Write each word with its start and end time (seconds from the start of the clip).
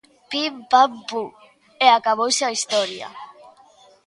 Pim, 0.29 0.53
pam, 0.71 0.91
pum... 1.07 1.27
e 1.85 1.87
acabouse 1.97 2.41
a 2.45 2.53
historia. 2.55 3.07